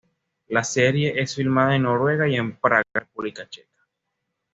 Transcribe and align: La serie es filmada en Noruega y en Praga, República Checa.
La 0.47 0.63
serie 0.63 1.21
es 1.21 1.35
filmada 1.35 1.75
en 1.75 1.83
Noruega 1.83 2.27
y 2.27 2.33
en 2.35 2.55
Praga, 2.57 2.81
República 2.91 3.47
Checa. 3.47 3.85